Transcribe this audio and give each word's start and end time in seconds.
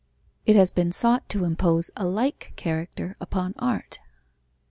It 0.47 0.55
has 0.55 0.71
been 0.71 0.91
sought 0.91 1.29
to 1.29 1.43
impose 1.43 1.91
a 1.95 2.07
like 2.07 2.53
character 2.55 3.15
upon 3.21 3.53
art. 3.59 3.99